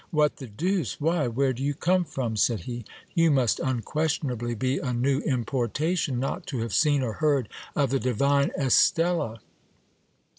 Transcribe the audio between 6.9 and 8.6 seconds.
or heard of the divine